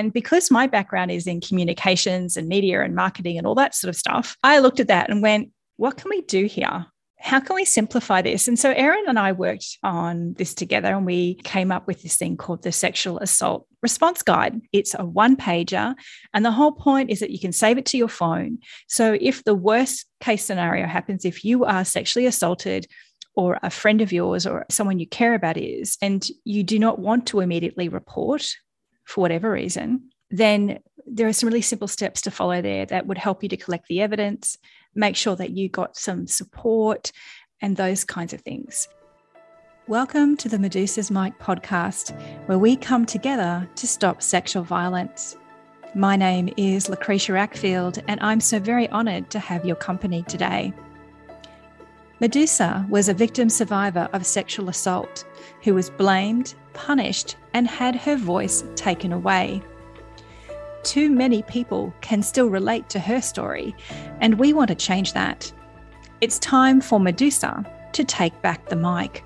[0.00, 3.90] And because my background is in communications and media and marketing and all that sort
[3.90, 6.86] of stuff, I looked at that and went, what can we do here?
[7.22, 8.48] how can we simplify this?
[8.48, 12.16] And so Erin and I worked on this together and we came up with this
[12.16, 14.58] thing called the Sexual Assault Response Guide.
[14.72, 15.94] It's a one pager.
[16.32, 18.58] And the whole point is that you can save it to your phone.
[18.88, 22.86] So if the worst case scenario happens, if you are sexually assaulted,
[23.36, 26.98] or a friend of yours or someone you care about is, and you do not
[26.98, 28.50] want to immediately report
[29.04, 33.18] for whatever reason, then there are some really simple steps to follow there that would
[33.18, 34.58] help you to collect the evidence,
[34.94, 37.10] make sure that you got some support,
[37.60, 38.88] and those kinds of things.
[39.88, 42.16] Welcome to the Medusa's Mic podcast,
[42.46, 45.36] where we come together to stop sexual violence.
[45.96, 50.72] My name is Lucretia Ackfield, and I'm so very honoured to have your company today.
[52.20, 55.24] Medusa was a victim survivor of sexual assault
[55.62, 59.62] who was blamed, punished, and had her voice taken away
[60.82, 63.74] too many people can still relate to her story,
[64.20, 65.52] and we want to change that.
[66.20, 69.24] It's time for Medusa to take back the mic.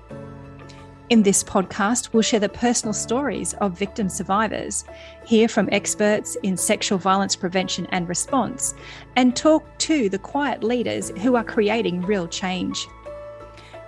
[1.09, 4.85] In this podcast, we'll share the personal stories of victim survivors,
[5.25, 8.73] hear from experts in sexual violence prevention and response,
[9.15, 12.87] and talk to the quiet leaders who are creating real change.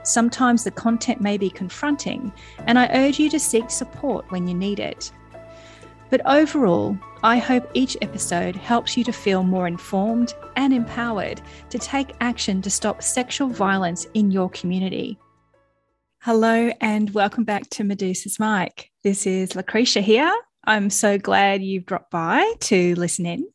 [0.08, 4.54] Sometimes the content may be confronting, and I urge you to seek support when you
[4.54, 5.12] need it.
[6.10, 11.42] But overall, I hope each episode helps you to feel more informed and empowered
[11.72, 15.20] to take action to stop sexual violence in your community.
[16.20, 18.90] Hello, and welcome back to Medusa's Mic.
[19.04, 20.34] This is Lucretia here.
[20.64, 23.46] I'm so glad you've dropped by to listen in.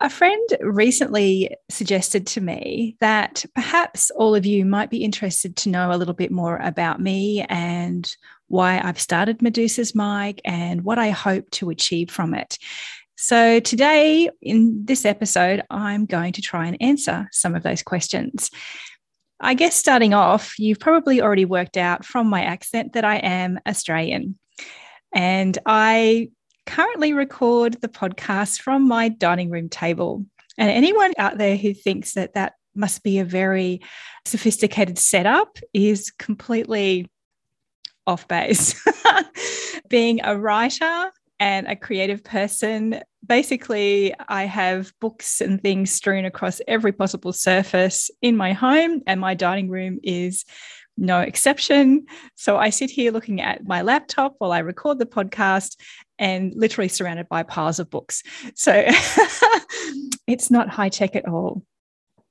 [0.00, 5.70] A friend recently suggested to me that perhaps all of you might be interested to
[5.70, 8.08] know a little bit more about me and
[8.46, 12.58] why I've started Medusa's Mic and what I hope to achieve from it.
[13.16, 18.52] So, today in this episode, I'm going to try and answer some of those questions.
[19.40, 23.58] I guess starting off, you've probably already worked out from my accent that I am
[23.66, 24.38] Australian.
[25.12, 26.30] And I
[26.68, 30.24] currently record the podcast from my dining room table.
[30.58, 33.80] And anyone out there who thinks that that must be a very
[34.26, 37.10] sophisticated setup is completely
[38.06, 38.86] off base.
[39.88, 46.60] Being a writer and a creative person, basically, I have books and things strewn across
[46.68, 50.44] every possible surface in my home, and my dining room is
[50.98, 52.04] no exception.
[52.34, 55.76] So I sit here looking at my laptop while I record the podcast
[56.18, 58.22] and literally surrounded by piles of books.
[58.54, 58.84] So
[60.26, 61.62] it's not high tech at all.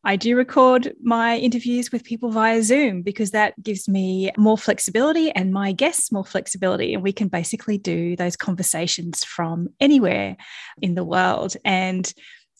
[0.03, 5.31] I do record my interviews with people via Zoom because that gives me more flexibility
[5.31, 6.93] and my guests more flexibility.
[6.93, 10.37] And we can basically do those conversations from anywhere
[10.81, 11.57] in the world.
[11.65, 12.11] And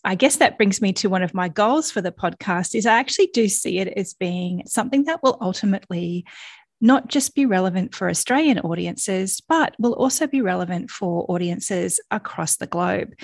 [0.04, 2.98] I guess that brings me to one of my goals for the podcast is I
[2.98, 6.24] actually do see it as being something that will ultimately
[6.80, 12.56] not just be relevant for Australian audiences, but will also be relevant for audiences across
[12.56, 13.14] the globe.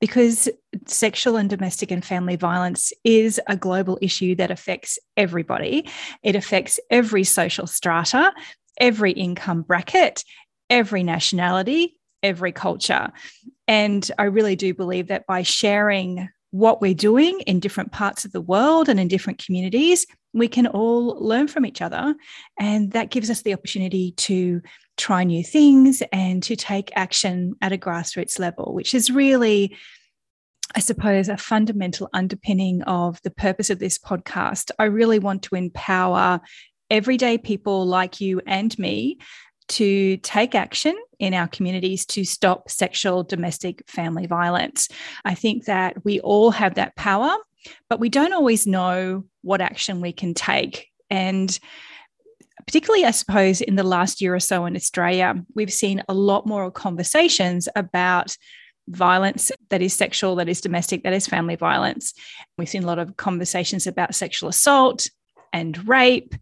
[0.00, 0.48] Because
[0.86, 5.88] sexual and domestic and family violence is a global issue that affects everybody.
[6.22, 8.32] It affects every social strata,
[8.78, 10.24] every income bracket,
[10.70, 13.10] every nationality, every culture.
[13.68, 18.32] And I really do believe that by sharing what we're doing in different parts of
[18.32, 22.14] the world and in different communities, we can all learn from each other.
[22.58, 24.62] And that gives us the opportunity to
[24.96, 29.76] try new things and to take action at a grassroots level, which is really,
[30.74, 34.70] I suppose, a fundamental underpinning of the purpose of this podcast.
[34.78, 36.40] I really want to empower
[36.90, 39.18] everyday people like you and me
[39.68, 44.88] to take action in our communities to stop sexual domestic family violence.
[45.24, 47.36] I think that we all have that power,
[47.88, 50.88] but we don't always know what action we can take.
[51.10, 51.58] And
[52.66, 56.46] particularly, I suppose, in the last year or so in Australia, we've seen a lot
[56.46, 58.36] more conversations about
[58.88, 62.12] violence that is sexual, that is domestic, that is family violence.
[62.58, 65.08] We've seen a lot of conversations about sexual assault
[65.52, 66.34] and rape.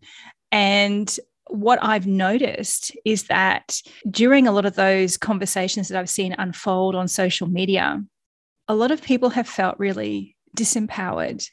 [0.50, 1.14] And
[1.48, 6.94] what I've noticed is that during a lot of those conversations that I've seen unfold
[6.94, 8.02] on social media,
[8.66, 11.48] a lot of people have felt really disempowered.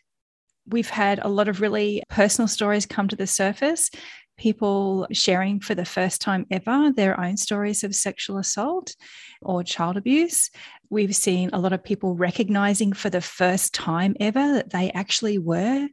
[0.68, 3.92] We've had a lot of really personal stories come to the surface,
[4.38, 8.96] people sharing for the first time ever their own stories of sexual assault
[9.42, 10.50] or child abuse.
[10.90, 15.38] We've seen a lot of people recognizing for the first time ever that they actually
[15.38, 15.88] were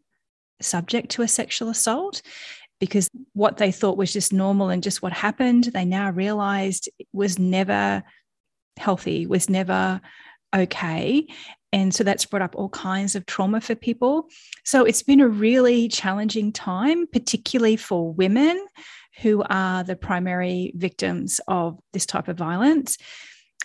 [0.61, 2.23] subject to a sexual assault
[2.81, 7.39] because what they thought was just normal and just what happened, they now realized was
[7.39, 8.03] never
[8.77, 10.01] healthy was never
[10.55, 11.27] okay.
[11.73, 14.29] And so that's brought up all kinds of trauma for people.
[14.65, 18.67] So it's been a really challenging time, particularly for women
[19.21, 22.99] who are the primary victims of this type of violence.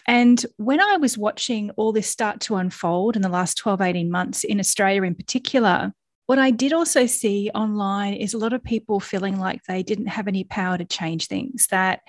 [0.08, 4.10] And when I was watching all this start to unfold in the last 12, 18
[4.10, 5.94] months in Australia in particular,
[6.28, 10.08] what I did also see online is a lot of people feeling like they didn't
[10.08, 12.02] have any power to change things, that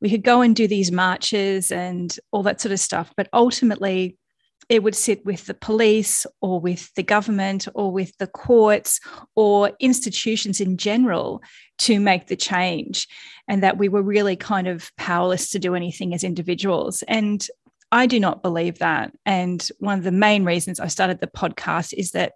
[0.00, 3.12] we could go and do these marches and all that sort of stuff.
[3.16, 4.18] But ultimately,
[4.68, 9.00] it would sit with the police or with the government or with the courts
[9.34, 11.40] or institutions in general
[11.78, 13.06] to make the change,
[13.46, 17.02] and that we were really kind of powerless to do anything as individuals.
[17.06, 17.46] And
[17.92, 19.12] I do not believe that.
[19.24, 22.32] And one of the main reasons I started the podcast is that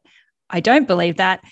[0.49, 1.43] I don't believe that.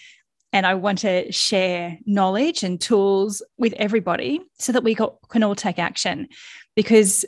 [0.53, 5.55] And I want to share knowledge and tools with everybody so that we can all
[5.55, 6.29] take action.
[6.75, 7.25] Because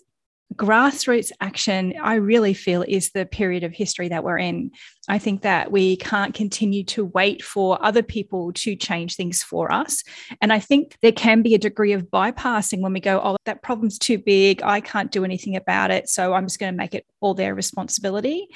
[0.54, 4.72] grassroots action, I really feel, is the period of history that we're in.
[5.08, 9.72] I think that we can't continue to wait for other people to change things for
[9.72, 10.02] us.
[10.40, 13.62] And I think there can be a degree of bypassing when we go, oh, that
[13.62, 14.62] problem's too big.
[14.62, 16.08] I can't do anything about it.
[16.08, 18.48] So I'm just going to make it all their responsibility.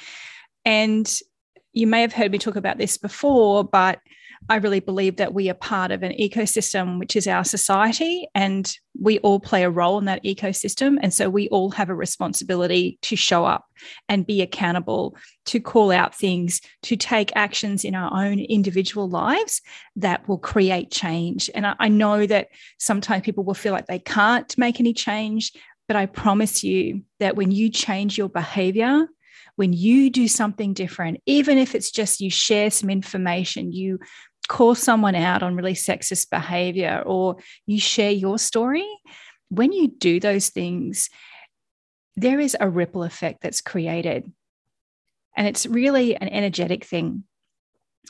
[0.65, 1.11] And
[1.73, 3.99] you may have heard me talk about this before, but
[4.47, 8.71] I really believe that we are part of an ecosystem, which is our society, and
[8.99, 10.97] we all play a role in that ecosystem.
[11.01, 13.65] And so we all have a responsibility to show up
[14.07, 19.61] and be accountable, to call out things, to take actions in our own individual lives
[19.95, 21.49] that will create change.
[21.55, 25.53] And I, I know that sometimes people will feel like they can't make any change,
[25.87, 29.07] but I promise you that when you change your behavior,
[29.55, 33.99] when you do something different, even if it's just you share some information, you
[34.47, 38.87] call someone out on really sexist behavior, or you share your story,
[39.49, 41.09] when you do those things,
[42.15, 44.31] there is a ripple effect that's created.
[45.37, 47.23] And it's really an energetic thing.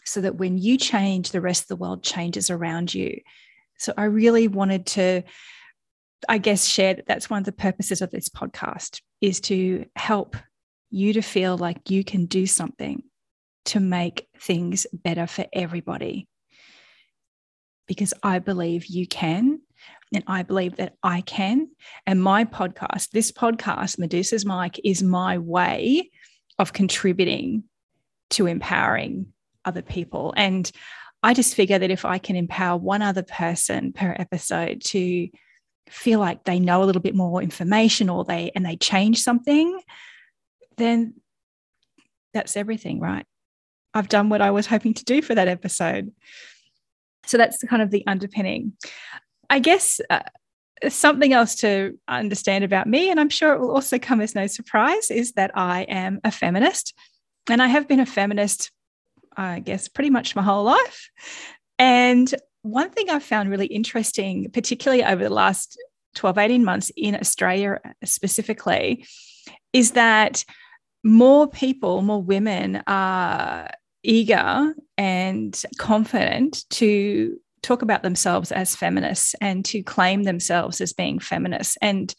[0.04, 3.22] So that when you change, the rest of the world changes around you.
[3.78, 5.24] So I really wanted to,
[6.30, 10.36] I guess, share that that's one of the purposes of this podcast is to help
[10.92, 13.04] you to feel like you can do something
[13.66, 16.28] to make things better for everybody.
[17.88, 19.60] Because I believe you can,
[20.14, 21.70] and I believe that I can.
[22.08, 26.10] And my podcast, this podcast, Medusa's Mic, is my way
[26.58, 27.64] of contributing
[28.32, 29.28] to empowering
[29.66, 30.34] other people.
[30.38, 30.72] And
[31.22, 35.28] I just figure that if I can empower one other person per episode to
[35.90, 39.80] feel like they know a little bit more information or they and they change something,
[40.78, 41.16] then
[42.34, 43.26] that's everything, right?
[43.96, 46.12] I've done what I was hoping to do for that episode.
[47.26, 48.74] So that's kind of the underpinning.
[49.50, 50.20] I guess uh,
[50.90, 54.48] something else to understand about me, and I'm sure it will also come as no
[54.48, 56.94] surprise, is that I am a feminist.
[57.50, 58.72] And I have been a feminist,
[59.38, 61.10] I guess, pretty much my whole life.
[61.80, 62.34] And
[62.64, 65.80] one thing I've found really interesting, particularly over the last
[66.16, 69.06] 12, 18 months in Australia specifically,
[69.74, 70.44] is that
[71.04, 73.70] more people, more women are
[74.06, 81.20] eager and confident to talk about themselves as feminists and to claim themselves as being
[81.20, 81.78] feminists.
[81.82, 82.14] And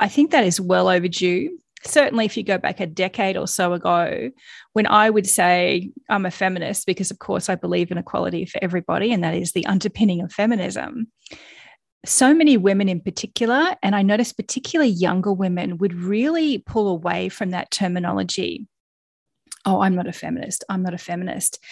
[0.00, 1.58] I think that is well overdue.
[1.84, 4.30] Certainly, if you go back a decade or so ago,
[4.72, 8.58] when I would say I'm a feminist, because of course I believe in equality for
[8.60, 11.06] everybody, and that is the underpinning of feminism,
[12.04, 17.28] so many women in particular, and I noticed particularly younger women, would really pull away
[17.28, 18.66] from that terminology.
[19.66, 20.64] Oh, I'm not a feminist.
[20.68, 21.62] I'm not a feminist.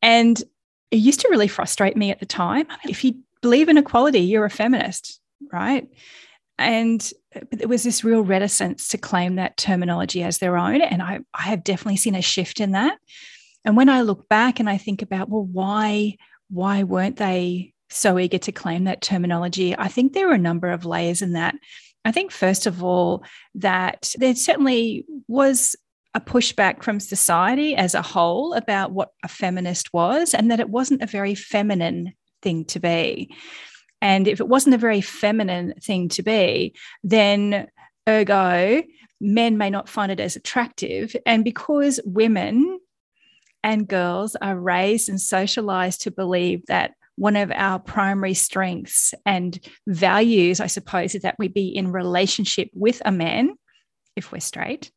[0.00, 0.42] And
[0.90, 2.66] it used to really frustrate me at the time.
[2.88, 5.20] If you believe in equality, you're a feminist,
[5.52, 5.88] right?
[6.58, 7.12] And
[7.50, 10.80] there was this real reticence to claim that terminology as their own.
[10.80, 12.96] And I, I have definitely seen a shift in that.
[13.64, 16.16] And when I look back and I think about, well, why,
[16.48, 19.76] why weren't they so eager to claim that terminology.
[19.76, 21.54] I think there are a number of layers in that.
[22.04, 23.24] I think, first of all,
[23.56, 25.74] that there certainly was
[26.16, 30.70] a pushback from society as a whole about what a feminist was, and that it
[30.70, 33.30] wasn't a very feminine thing to be.
[34.00, 37.68] And if it wasn't a very feminine thing to be, then
[38.08, 38.82] ergo,
[39.20, 41.14] men may not find it as attractive.
[41.26, 42.80] And because women
[43.62, 49.58] and girls are raised and socialized to believe that one of our primary strengths and
[49.86, 53.54] values, I suppose, is that we be in relationship with a man
[54.14, 54.90] if we're straight.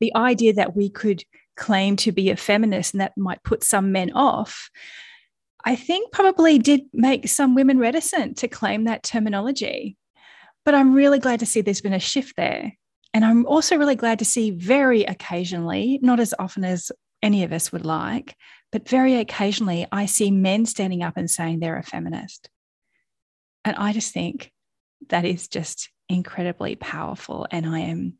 [0.00, 1.24] The idea that we could
[1.56, 4.70] claim to be a feminist and that might put some men off,
[5.64, 9.96] I think probably did make some women reticent to claim that terminology.
[10.64, 12.72] But I'm really glad to see there's been a shift there.
[13.12, 16.90] And I'm also really glad to see very occasionally, not as often as
[17.22, 18.36] any of us would like,
[18.72, 22.50] but very occasionally, I see men standing up and saying they're a feminist.
[23.64, 24.52] And I just think
[25.08, 27.46] that is just incredibly powerful.
[27.50, 28.14] And I am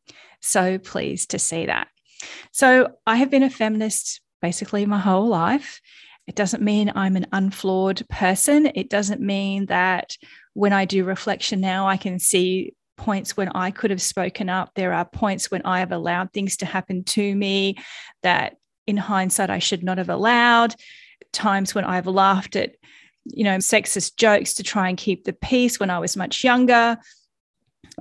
[0.44, 1.88] so pleased to see that.
[2.52, 5.80] So I have been a feminist basically my whole life.
[6.26, 8.70] It doesn't mean I'm an unflawed person.
[8.74, 10.16] It doesn't mean that
[10.54, 14.70] when I do reflection now, I can see points when I could have spoken up.
[14.74, 17.76] There are points when I have allowed things to happen to me
[18.22, 20.74] that in hindsight I should not have allowed.
[21.32, 22.74] Times when I've laughed at,
[23.24, 26.98] you know, sexist jokes to try and keep the peace when I was much younger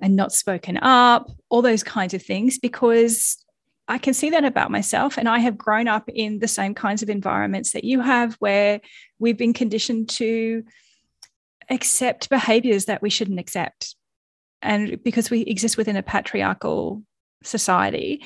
[0.02, 3.38] and not spoken up, all those kinds of things, because
[3.88, 5.18] I can see that about myself.
[5.18, 8.80] And I have grown up in the same kinds of environments that you have, where
[9.20, 10.64] we've been conditioned to
[11.70, 13.96] accept behaviors that we shouldn't accept.
[14.62, 17.04] And because we exist within a patriarchal
[17.44, 18.24] society,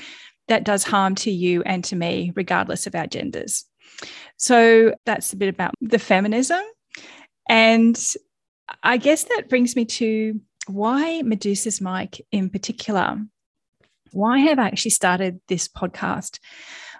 [0.48, 3.66] that does harm to you and to me, regardless of our genders.
[4.38, 6.62] So that's a bit about the feminism.
[7.50, 8.00] And
[8.84, 13.20] I guess that brings me to why Medusa's Mic in particular.
[14.12, 16.40] Why have I actually started this podcast?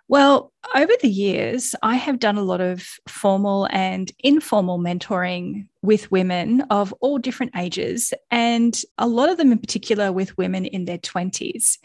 [0.10, 6.12] Well, over the years, I have done a lot of formal and informal mentoring with
[6.12, 10.86] women of all different ages, and a lot of them in particular with women in
[10.86, 11.78] their 20s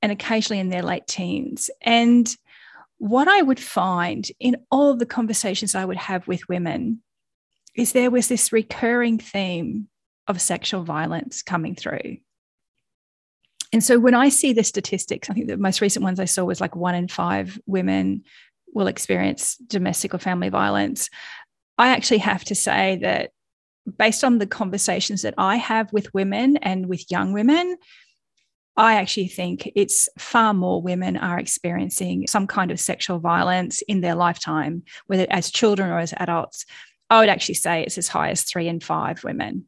[0.00, 1.68] and occasionally in their late teens.
[1.82, 2.34] And
[2.96, 7.02] what I would find in all of the conversations I would have with women
[7.74, 9.88] is there was this recurring theme
[10.28, 12.18] of sexual violence coming through.
[13.72, 16.44] And so when I see the statistics, I think the most recent ones I saw
[16.44, 18.24] was like one in five women
[18.74, 21.08] will experience domestic or family violence.
[21.78, 23.30] I actually have to say that
[23.98, 27.76] based on the conversations that I have with women and with young women,
[28.76, 34.00] I actually think it's far more women are experiencing some kind of sexual violence in
[34.00, 36.64] their lifetime, whether as children or as adults.
[37.08, 39.66] I would actually say it's as high as three in five women.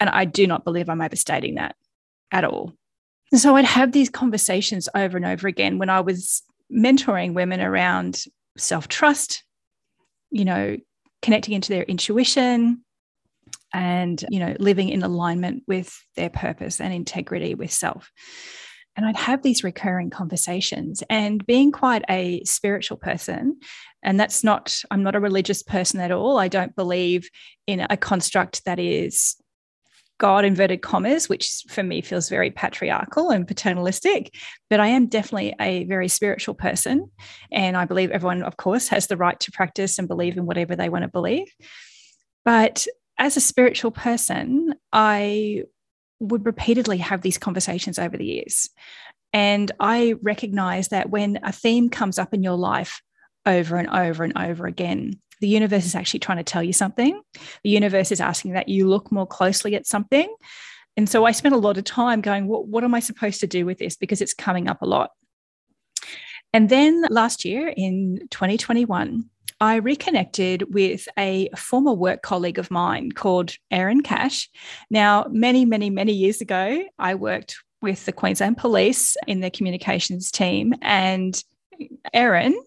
[0.00, 1.76] And I do not believe I'm overstating that
[2.32, 2.72] at all.
[3.32, 7.60] And so I'd have these conversations over and over again when I was mentoring women
[7.60, 8.24] around
[8.56, 9.42] self trust,
[10.30, 10.76] you know,
[11.22, 12.84] connecting into their intuition
[13.72, 18.10] and, you know, living in alignment with their purpose and integrity with self.
[18.96, 23.60] And I'd have these recurring conversations and being quite a spiritual person.
[24.02, 26.38] And that's not, I'm not a religious person at all.
[26.38, 27.28] I don't believe
[27.66, 29.36] in a construct that is
[30.18, 34.34] God inverted commas, which for me feels very patriarchal and paternalistic,
[34.68, 37.10] but I am definitely a very spiritual person.
[37.52, 40.74] And I believe everyone, of course, has the right to practice and believe in whatever
[40.74, 41.46] they want to believe.
[42.44, 45.62] But as a spiritual person, I
[46.20, 48.68] would repeatedly have these conversations over the years.
[49.32, 53.02] And I recognize that when a theme comes up in your life
[53.46, 57.20] over and over and over again, the universe is actually trying to tell you something.
[57.64, 60.34] The universe is asking that you look more closely at something.
[60.96, 63.46] And so I spent a lot of time going, what, what am I supposed to
[63.46, 63.96] do with this?
[63.96, 65.10] Because it's coming up a lot.
[66.52, 69.28] And then last year in 2021,
[69.60, 74.48] I reconnected with a former work colleague of mine called Erin Cash.
[74.90, 80.30] Now, many, many, many years ago, I worked with the Queensland Police in their communications
[80.30, 81.42] team, and
[82.12, 82.58] Erin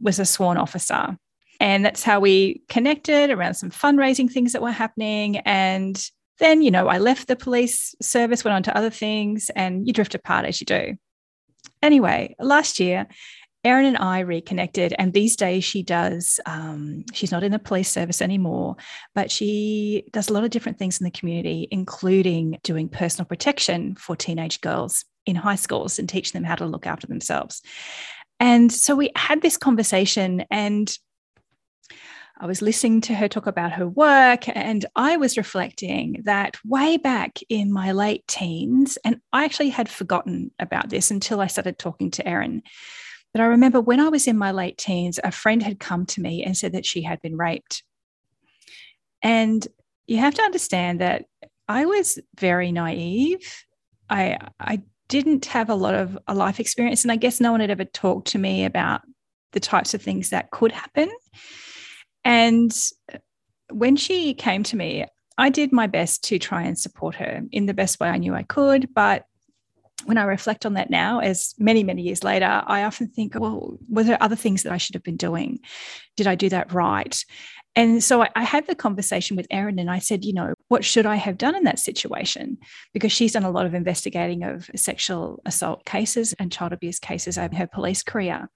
[0.00, 1.16] was a sworn officer.
[1.60, 5.38] And that's how we connected around some fundraising things that were happening.
[5.38, 6.00] And
[6.38, 9.92] then, you know, I left the police service, went on to other things, and you
[9.92, 10.96] drift apart as you do.
[11.82, 13.08] Anyway, last year,
[13.64, 17.90] Erin and I reconnected, and these days she does, um, she's not in the police
[17.90, 18.76] service anymore,
[19.16, 23.96] but she does a lot of different things in the community, including doing personal protection
[23.96, 27.60] for teenage girls in high schools and teaching them how to look after themselves.
[28.38, 30.96] And so we had this conversation, and
[32.40, 36.96] I was listening to her talk about her work, and I was reflecting that way
[36.96, 41.78] back in my late teens, and I actually had forgotten about this until I started
[41.78, 42.62] talking to Erin.
[43.32, 46.20] But I remember when I was in my late teens, a friend had come to
[46.20, 47.82] me and said that she had been raped.
[49.20, 49.66] And
[50.06, 51.24] you have to understand that
[51.66, 53.64] I was very naive.
[54.08, 57.60] I, I didn't have a lot of a life experience, and I guess no one
[57.60, 59.02] had ever talked to me about
[59.52, 61.10] the types of things that could happen.
[62.28, 62.70] And
[63.70, 65.06] when she came to me,
[65.38, 68.34] I did my best to try and support her in the best way I knew
[68.34, 68.92] I could.
[68.94, 69.24] But
[70.04, 73.78] when I reflect on that now, as many, many years later, I often think, well,
[73.88, 75.60] were there other things that I should have been doing?
[76.18, 77.24] Did I do that right?
[77.74, 80.84] And so I, I had the conversation with Erin and I said, you know, what
[80.84, 82.58] should I have done in that situation?
[82.92, 87.38] Because she's done a lot of investigating of sexual assault cases and child abuse cases
[87.38, 88.50] over her police career.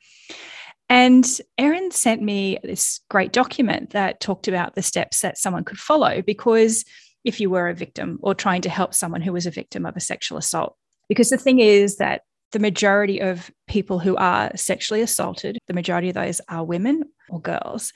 [0.92, 5.78] And Erin sent me this great document that talked about the steps that someone could
[5.78, 6.84] follow because
[7.24, 9.96] if you were a victim or trying to help someone who was a victim of
[9.96, 10.76] a sexual assault.
[11.08, 16.10] Because the thing is that the majority of people who are sexually assaulted, the majority
[16.10, 17.94] of those are women or girls.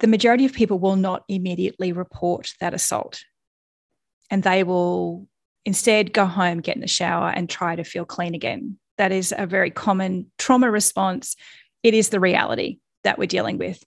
[0.00, 3.22] The majority of people will not immediately report that assault
[4.28, 5.28] and they will
[5.64, 8.76] instead go home, get in the shower, and try to feel clean again.
[8.98, 11.36] That is a very common trauma response.
[11.84, 13.84] It is the reality that we're dealing with.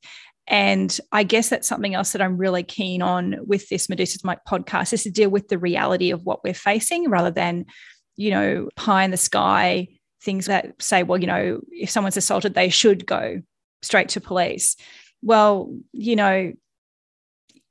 [0.47, 4.39] And I guess that's something else that I'm really keen on with this Medusa's Mic
[4.47, 7.65] podcast is to deal with the reality of what we're facing rather than,
[8.15, 9.89] you know, pie in the sky
[10.21, 13.41] things that say, well, you know, if someone's assaulted, they should go
[13.81, 14.77] straight to police.
[15.21, 16.53] Well, you know,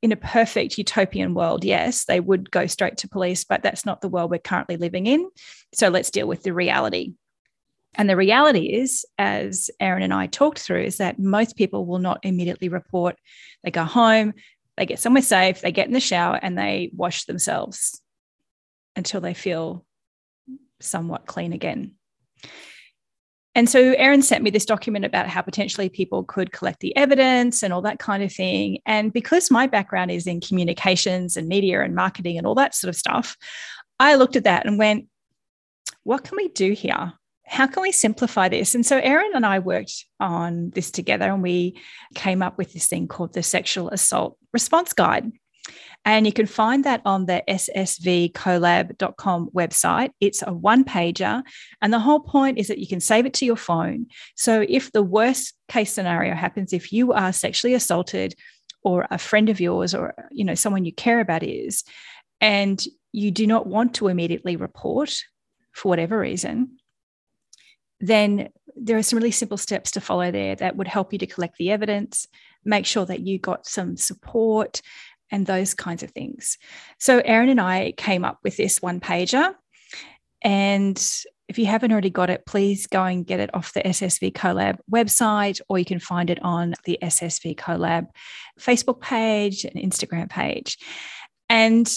[0.02, 4.00] in a perfect utopian world, yes, they would go straight to police, but that's not
[4.00, 5.28] the world we're currently living in.
[5.74, 7.14] So let's deal with the reality.
[7.96, 11.98] And the reality is, as Erin and I talked through, is that most people will
[11.98, 13.16] not immediately report.
[13.64, 14.34] They go home,
[14.76, 18.00] they get somewhere safe, they get in the shower, and they wash themselves
[18.94, 19.84] until they feel
[20.80, 21.92] somewhat clean again.
[23.54, 27.62] And so Erin sent me this document about how potentially people could collect the evidence
[27.62, 28.80] and all that kind of thing.
[28.84, 32.90] And because my background is in communications and media and marketing and all that sort
[32.90, 33.34] of stuff,
[33.98, 35.06] I looked at that and went,
[36.02, 37.14] what can we do here?
[37.46, 38.74] How can we simplify this?
[38.74, 41.80] And so Erin and I worked on this together and we
[42.14, 45.30] came up with this thing called the Sexual Assault Response Guide.
[46.04, 50.10] And you can find that on the ssvcolab.com website.
[50.20, 51.42] It's a one pager.
[51.82, 54.06] And the whole point is that you can save it to your phone.
[54.36, 58.36] So if the worst case scenario happens, if you are sexually assaulted
[58.82, 61.82] or a friend of yours or you know someone you care about is,
[62.40, 65.16] and you do not want to immediately report
[65.72, 66.76] for whatever reason,
[68.00, 71.26] then there are some really simple steps to follow there that would help you to
[71.26, 72.26] collect the evidence,
[72.64, 74.82] make sure that you got some support,
[75.30, 76.58] and those kinds of things.
[76.98, 79.54] So Erin and I came up with this one pager.
[80.42, 80.96] And
[81.48, 84.78] if you haven't already got it, please go and get it off the SSV Collab
[84.92, 88.06] website, or you can find it on the SSV Collab
[88.60, 90.76] Facebook page and Instagram page.
[91.48, 91.92] And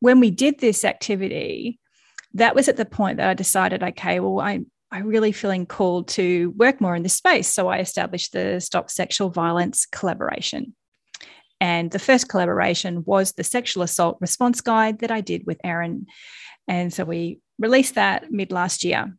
[0.00, 1.78] when we did this activity,
[2.36, 6.08] that was at the point that I decided, okay, well, I'm I'm really feeling called
[6.08, 7.48] to work more in this space.
[7.48, 10.76] So I established the Stop Sexual Violence collaboration.
[11.60, 16.06] And the first collaboration was the sexual assault response guide that I did with Erin.
[16.68, 19.12] And so we released that mid last year.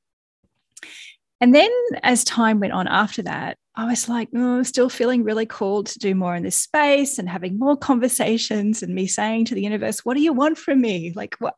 [1.41, 5.45] And then as time went on after that, I was like, oh, still feeling really
[5.45, 9.55] called to do more in this space and having more conversations and me saying to
[9.55, 11.13] the universe, what do you want from me?
[11.15, 11.53] Like, what?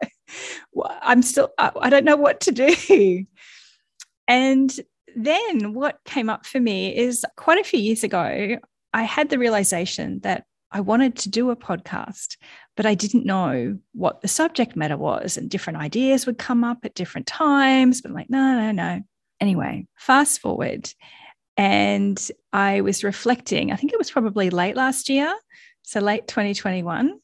[0.72, 3.26] what I'm still, I, I don't know what to do.
[4.28, 4.80] And
[5.16, 8.58] then what came up for me is quite a few years ago,
[8.94, 12.38] I had the realization that I wanted to do a podcast,
[12.76, 16.80] but I didn't know what the subject matter was, and different ideas would come up
[16.84, 18.02] at different times.
[18.02, 19.02] But I'm like, no, no, no.
[19.40, 20.94] Anyway, fast forward,
[21.60, 25.36] and I was reflecting, I think it was probably late last year,
[25.82, 27.20] so late 2021.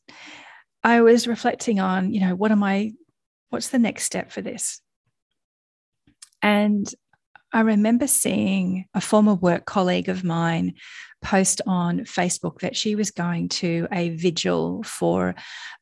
[0.84, 2.92] I was reflecting on, you know, what am I,
[3.50, 4.82] what's the next step for this?
[6.42, 6.86] And
[7.54, 10.74] I remember seeing a former work colleague of mine
[11.24, 15.34] post on Facebook that she was going to a vigil for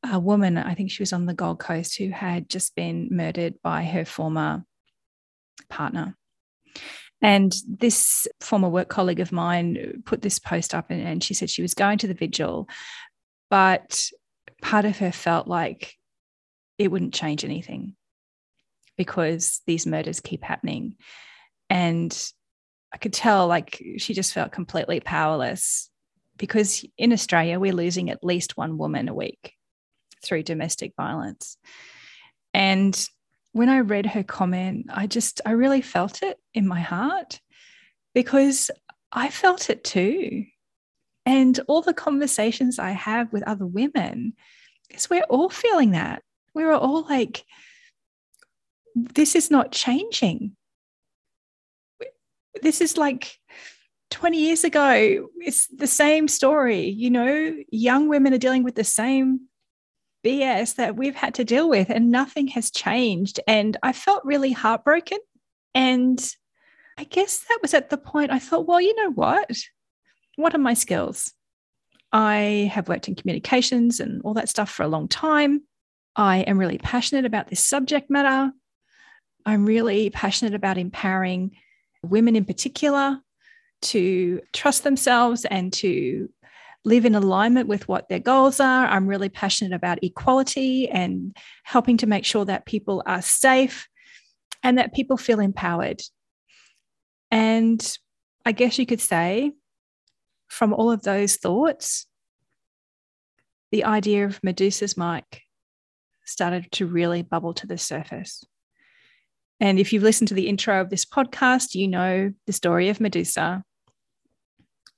[0.07, 3.55] a woman, I think she was on the Gold Coast, who had just been murdered
[3.63, 4.63] by her former
[5.71, 6.15] partner.
[7.23, 11.49] And this former work colleague of mine put this post up and, and she said
[11.49, 12.67] she was going to the vigil,
[13.49, 14.09] but
[14.61, 15.95] part of her felt like
[16.77, 17.95] it wouldn't change anything
[18.97, 20.95] because these murders keep happening.
[21.69, 22.15] And
[22.93, 25.89] I could tell like she just felt completely powerless
[26.37, 29.53] because in Australia, we're losing at least one woman a week
[30.23, 31.57] through domestic violence.
[32.53, 33.07] And
[33.53, 37.39] when I read her comment, I just, I really felt it in my heart
[38.13, 38.69] because
[39.11, 40.45] I felt it too.
[41.25, 44.33] And all the conversations I have with other women
[44.89, 46.21] is we're all feeling that.
[46.53, 47.45] We're all like,
[48.95, 50.55] this is not changing
[52.61, 53.37] this is like
[54.11, 55.29] 20 years ago.
[55.39, 56.87] It's the same story.
[56.89, 59.41] You know, young women are dealing with the same
[60.23, 63.39] BS that we've had to deal with, and nothing has changed.
[63.47, 65.19] And I felt really heartbroken.
[65.75, 66.23] And
[66.97, 69.51] I guess that was at the point I thought, well, you know what?
[70.35, 71.33] What are my skills?
[72.11, 75.63] I have worked in communications and all that stuff for a long time.
[76.15, 78.51] I am really passionate about this subject matter.
[79.45, 81.57] I'm really passionate about empowering
[82.03, 83.19] women in particular
[83.81, 86.29] to trust themselves and to
[86.85, 88.87] live in alignment with what their goals are.
[88.87, 93.87] I'm really passionate about equality and helping to make sure that people are safe
[94.61, 96.01] and that people feel empowered.
[97.31, 97.97] And
[98.45, 99.53] I guess you could say,
[100.47, 102.05] from all of those thoughts,
[103.71, 105.41] the idea of Medusa's mic
[106.25, 108.43] started to really bubble to the surface.
[109.59, 112.99] And if you've listened to the intro of this podcast, you know the story of
[112.99, 113.63] Medusa.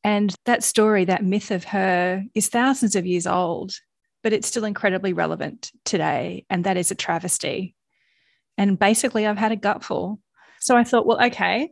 [0.06, 3.74] And that story, that myth of her, is thousands of years old,
[4.22, 6.46] but it's still incredibly relevant today.
[6.48, 7.74] And that is a travesty.
[8.56, 10.20] And basically, I've had a gutful.
[10.60, 11.72] So I thought, well, okay,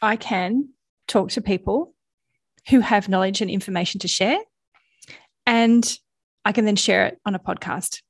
[0.00, 0.68] I can
[1.08, 1.92] talk to people
[2.68, 4.38] who have knowledge and information to share.
[5.44, 5.84] And
[6.44, 8.00] I can then share it on a podcast.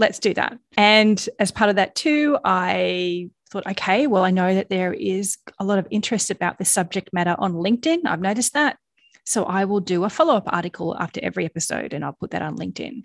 [0.00, 0.58] Let's do that.
[0.76, 5.38] And as part of that, too, I thought, okay, well, I know that there is
[5.60, 8.00] a lot of interest about this subject matter on LinkedIn.
[8.06, 8.76] I've noticed that.
[9.24, 12.42] So I will do a follow up article after every episode and I'll put that
[12.42, 13.02] on LinkedIn.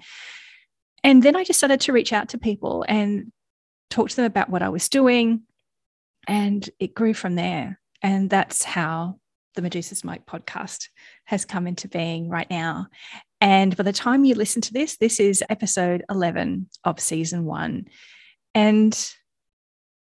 [1.03, 3.31] And then I just started to reach out to people and
[3.89, 5.43] talk to them about what I was doing.
[6.27, 7.79] And it grew from there.
[8.01, 9.19] And that's how
[9.55, 10.89] the Medusa's Mic podcast
[11.25, 12.87] has come into being right now.
[13.39, 17.85] And by the time you listen to this, this is episode 11 of season one.
[18.53, 18.97] And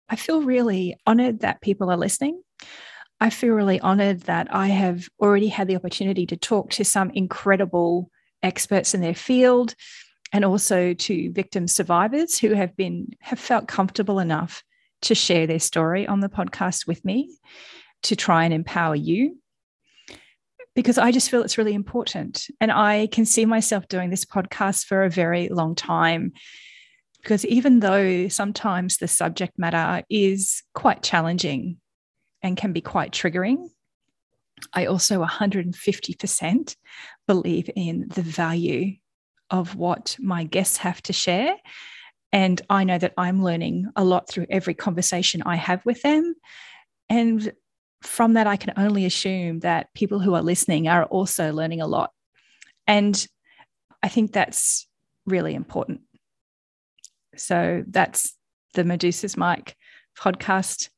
[0.09, 2.41] I feel really honored that people are listening.
[3.19, 7.09] I feel really honored that I have already had the opportunity to talk to some
[7.11, 8.11] incredible
[8.43, 9.73] experts in their field
[10.31, 14.63] and also to victim survivors who have been have felt comfortable enough
[15.01, 17.35] to share their story on the podcast with me
[18.03, 19.39] to try and empower you.
[20.75, 24.85] Because I just feel it's really important and I can see myself doing this podcast
[24.85, 26.33] for a very long time.
[27.19, 31.77] Because even though sometimes the subject matter is quite challenging
[32.41, 33.69] and can be quite triggering,
[34.73, 36.75] I also 150%
[37.27, 38.95] believe in the value
[39.49, 41.55] of what my guests have to share.
[42.31, 46.35] And I know that I'm learning a lot through every conversation I have with them.
[47.09, 47.53] And
[48.01, 51.87] from that, I can only assume that people who are listening are also learning a
[51.87, 52.11] lot.
[52.85, 53.25] And
[54.03, 54.87] I think that's
[55.25, 56.01] really important.
[57.35, 58.35] So that's
[58.73, 59.75] the Medusa's Mic
[60.19, 60.89] podcast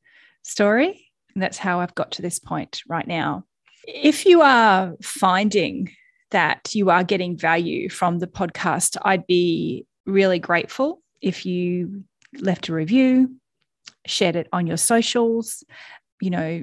[0.42, 1.09] story.
[1.40, 3.46] And that's how I've got to this point right now.
[3.88, 5.90] If you are finding
[6.32, 12.04] that you are getting value from the podcast, I'd be really grateful if you
[12.38, 13.36] left a review,
[14.04, 15.64] shared it on your socials,
[16.20, 16.62] you know,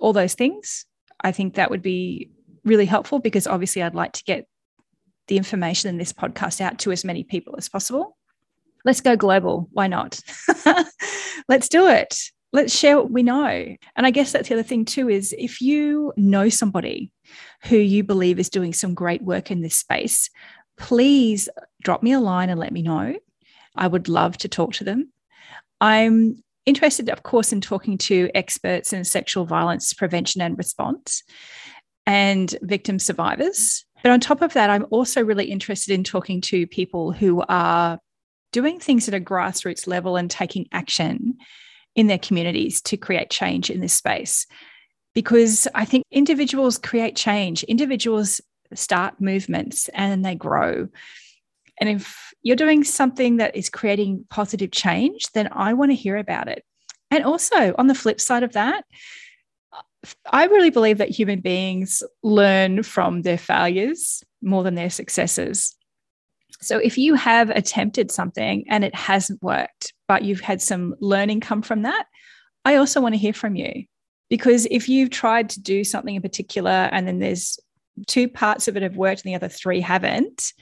[0.00, 0.86] all those things.
[1.20, 2.32] I think that would be
[2.64, 4.48] really helpful because obviously I'd like to get
[5.28, 8.16] the information in this podcast out to as many people as possible
[8.84, 9.68] let's go global.
[9.72, 10.20] Why not?
[11.48, 12.14] let's do it.
[12.54, 13.76] Let's share what we know.
[13.96, 17.10] And I guess that's the other thing, too, is if you know somebody
[17.64, 20.30] who you believe is doing some great work in this space,
[20.78, 21.48] please
[21.82, 23.16] drop me a line and let me know.
[23.74, 25.10] I would love to talk to them.
[25.80, 31.24] I'm interested, of course, in talking to experts in sexual violence prevention and response
[32.06, 33.84] and victim survivors.
[34.04, 37.98] But on top of that, I'm also really interested in talking to people who are
[38.52, 41.38] doing things at a grassroots level and taking action
[41.94, 44.46] in their communities to create change in this space.
[45.14, 48.40] Because I think individuals create change, individuals
[48.74, 50.88] start movements and they grow.
[51.80, 56.16] And if you're doing something that is creating positive change, then I want to hear
[56.16, 56.64] about it.
[57.10, 58.84] And also, on the flip side of that,
[60.30, 65.74] I really believe that human beings learn from their failures more than their successes.
[66.60, 71.40] So if you have attempted something and it hasn't worked, but you've had some learning
[71.40, 72.06] come from that,
[72.64, 73.84] I also want to hear from you.
[74.30, 77.58] Because if you've tried to do something in particular and then there's
[78.06, 80.52] two parts of it have worked and the other three haven't,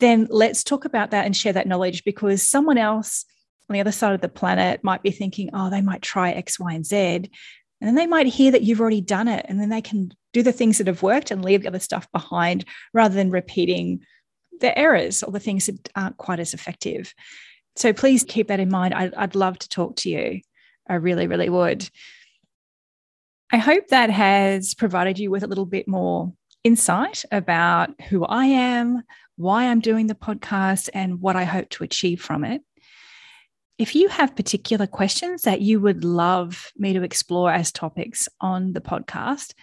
[0.00, 3.24] then let's talk about that and share that knowledge because someone else
[3.68, 6.58] on the other side of the planet might be thinking, oh, they might try X,
[6.58, 6.96] Y, and Z.
[6.96, 10.42] And then they might hear that you've already done it and then they can do
[10.42, 14.00] the things that have worked and leave the other stuff behind rather than repeating
[14.60, 17.14] the errors or the things that aren't quite as effective.
[17.76, 18.94] So please keep that in mind.
[18.94, 20.40] I'd, I'd love to talk to you.
[20.88, 21.88] I really, really would.
[23.52, 28.46] I hope that has provided you with a little bit more insight about who I
[28.46, 29.02] am,
[29.36, 32.62] why I'm doing the podcast, and what I hope to achieve from it.
[33.78, 38.74] If you have particular questions that you would love me to explore as topics on
[38.74, 39.54] the podcast,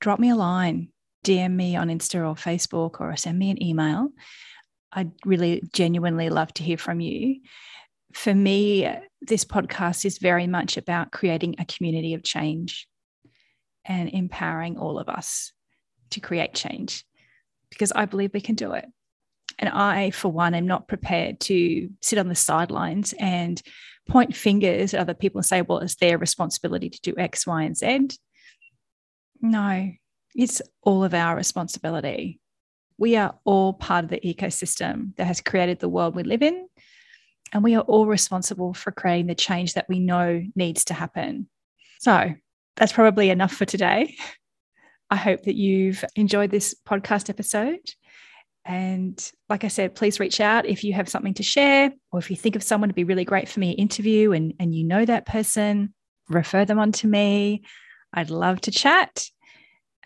[0.00, 0.88] drop me a line
[1.26, 4.10] DM me on Insta or Facebook or send me an email.
[4.96, 7.40] I'd really genuinely love to hear from you.
[8.14, 12.88] For me, this podcast is very much about creating a community of change
[13.84, 15.52] and empowering all of us
[16.10, 17.04] to create change
[17.70, 18.86] because I believe we can do it.
[19.58, 23.60] And I, for one, am not prepared to sit on the sidelines and
[24.08, 27.62] point fingers at other people and say, well, it's their responsibility to do X, Y,
[27.62, 28.08] and Z.
[29.42, 29.90] No,
[30.34, 32.40] it's all of our responsibility.
[32.98, 36.66] We are all part of the ecosystem that has created the world we live in.
[37.52, 41.48] And we are all responsible for creating the change that we know needs to happen.
[42.00, 42.34] So
[42.76, 44.16] that's probably enough for today.
[45.10, 47.78] I hope that you've enjoyed this podcast episode.
[48.64, 52.30] And like I said, please reach out if you have something to share or if
[52.30, 54.82] you think of someone to be really great for me to interview and, and you
[54.82, 55.94] know that person,
[56.28, 57.62] refer them on to me.
[58.12, 59.26] I'd love to chat.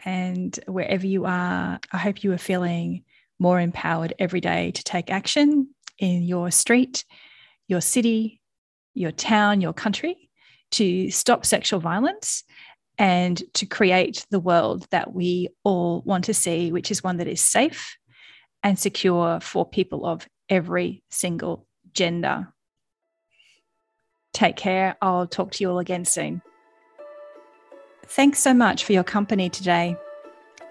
[0.05, 3.05] And wherever you are, I hope you are feeling
[3.39, 7.05] more empowered every day to take action in your street,
[7.69, 8.41] your city,
[8.95, 10.31] your town, your country
[10.73, 12.45] to stop sexual violence
[12.99, 17.27] and to create the world that we all want to see, which is one that
[17.29, 17.97] is safe
[18.63, 22.53] and secure for people of every single gender.
[24.33, 24.97] Take care.
[25.01, 26.43] I'll talk to you all again soon.
[28.11, 29.97] Thanks so much for your company today.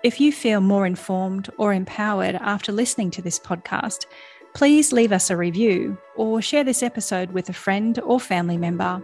[0.03, 4.07] If you feel more informed or empowered after listening to this podcast,
[4.53, 9.01] please leave us a review or share this episode with a friend or family member.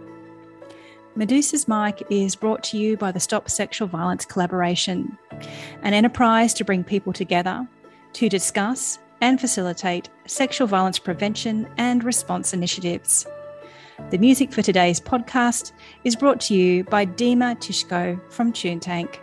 [1.14, 5.16] Medusa's Mic is brought to you by the Stop Sexual Violence Collaboration,
[5.80, 7.66] an enterprise to bring people together
[8.12, 13.26] to discuss and facilitate sexual violence prevention and response initiatives.
[14.10, 15.72] The music for today's podcast
[16.04, 19.18] is brought to you by Dima Tyshko from TuneTank.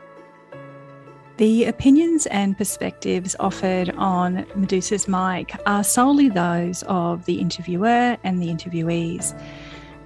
[1.37, 8.41] The opinions and perspectives offered on Medusa's Mic are solely those of the interviewer and
[8.41, 9.39] the interviewees.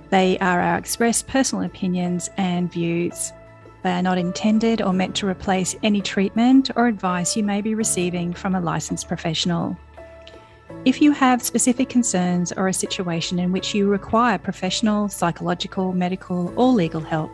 [0.09, 3.31] They are our expressed personal opinions and views.
[3.83, 7.73] They are not intended or meant to replace any treatment or advice you may be
[7.73, 9.77] receiving from a licensed professional.
[10.85, 16.53] If you have specific concerns or a situation in which you require professional, psychological, medical,
[16.55, 17.31] or legal help,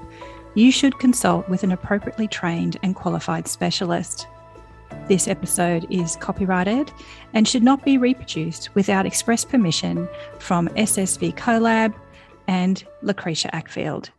[0.56, 4.28] you should consult with an appropriately trained and qualified specialist.
[5.08, 6.92] This episode is copyrighted
[7.34, 10.08] and should not be reproduced without express permission
[10.40, 11.94] from SSV Collab
[12.48, 14.12] and Lucretia Ackfield.